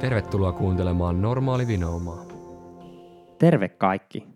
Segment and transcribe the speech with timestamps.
[0.00, 2.26] Tervetuloa kuuntelemaan Normaali Vinoumaa.
[3.38, 4.26] Terve kaikki!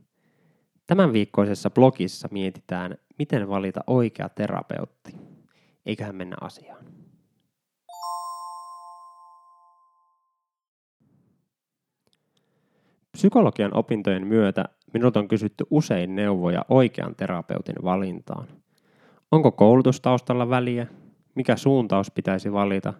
[0.86, 5.16] Tämän viikkoisessa blogissa mietitään, miten valita oikea terapeutti.
[5.86, 6.84] Eiköhän mennä asiaan.
[13.12, 18.48] Psykologian opintojen myötä minulta on kysytty usein neuvoja oikean terapeutin valintaan.
[19.32, 20.86] Onko koulutustaustalla väliä?
[21.34, 22.94] Mikä suuntaus pitäisi valita?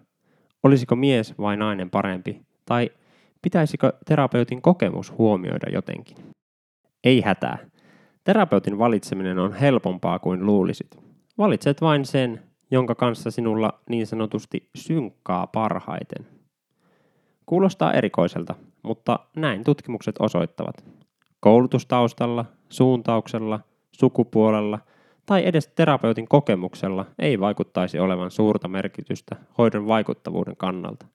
[0.63, 2.48] Olisiko mies vai nainen parempi?
[2.69, 2.91] Tai
[3.41, 6.17] pitäisikö terapeutin kokemus huomioida jotenkin?
[7.03, 7.57] Ei hätää.
[8.23, 10.97] Terapeutin valitseminen on helpompaa kuin luulisit.
[11.37, 16.27] Valitset vain sen, jonka kanssa sinulla niin sanotusti synkkaa parhaiten.
[17.45, 20.83] Kuulostaa erikoiselta, mutta näin tutkimukset osoittavat.
[21.39, 23.59] Koulutustaustalla, suuntauksella,
[23.91, 24.79] sukupuolella
[25.25, 31.05] tai edes terapeutin kokemuksella ei vaikuttaisi olevan suurta merkitystä hoidon vaikuttavuuden kannalta.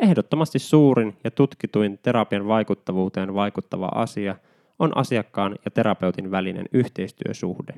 [0.00, 4.36] Ehdottomasti suurin ja tutkituin terapian vaikuttavuuteen vaikuttava asia
[4.78, 7.74] on asiakkaan ja terapeutin välinen yhteistyösuhde.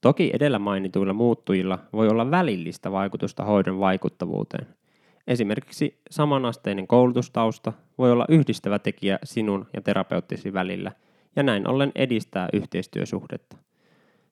[0.00, 4.66] Toki edellä mainituilla muuttujilla voi olla välillistä vaikutusta hoidon vaikuttavuuteen–
[5.26, 10.92] Esimerkiksi samanasteinen koulutustausta voi olla yhdistävä tekijä sinun ja terapeuttisi välillä
[11.36, 13.56] ja näin ollen edistää yhteistyösuhdetta.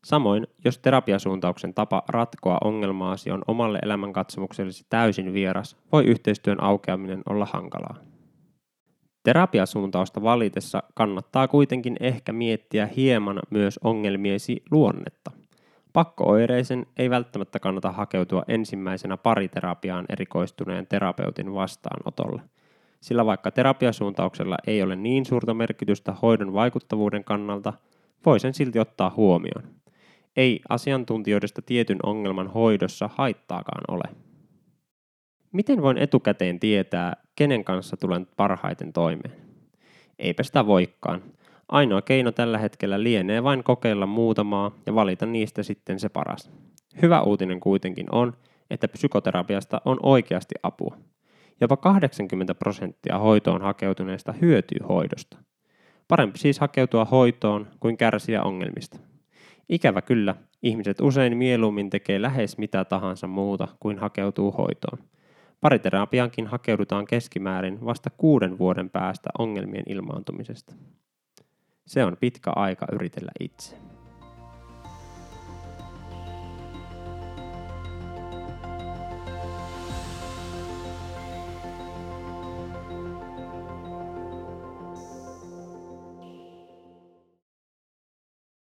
[0.05, 7.49] Samoin, jos terapiasuuntauksen tapa ratkoa ongelmaasi on omalle elämänkatsomuksellesi täysin vieras, voi yhteistyön aukeaminen olla
[7.53, 7.97] hankalaa.
[9.23, 15.31] Terapiasuuntausta valitessa kannattaa kuitenkin ehkä miettiä hieman myös ongelmiesi luonnetta.
[15.93, 22.43] Pakkooireisen ei välttämättä kannata hakeutua ensimmäisenä pariterapiaan erikoistuneen terapeutin vastaanotolle,
[23.01, 27.73] sillä vaikka terapiasuuntauksella ei ole niin suurta merkitystä hoidon vaikuttavuuden kannalta,
[28.27, 29.80] voi sen silti ottaa huomioon.
[30.37, 34.17] Ei asiantuntijoidesta tietyn ongelman hoidossa haittaakaan ole.
[35.53, 39.35] Miten voin etukäteen tietää, kenen kanssa tulen parhaiten toimeen?
[40.19, 41.23] Eipä sitä voikaan.
[41.69, 46.51] Ainoa keino tällä hetkellä lienee vain kokeilla muutamaa ja valita niistä sitten se paras.
[47.03, 48.33] Hyvä uutinen kuitenkin on,
[48.71, 50.97] että psykoterapiasta on oikeasti apua.
[51.61, 55.37] Jopa 80 prosenttia hoitoon hakeutuneista hyötyy hoidosta.
[56.09, 59.10] Parempi siis hakeutua hoitoon kuin kärsiä ongelmista.
[59.71, 64.99] Ikävä kyllä, ihmiset usein mieluummin tekee lähes mitä tahansa muuta kuin hakeutuu hoitoon.
[65.61, 70.75] Pariterapiankin hakeudutaan keskimäärin vasta kuuden vuoden päästä ongelmien ilmaantumisesta.
[71.87, 73.77] Se on pitkä aika yritellä itse.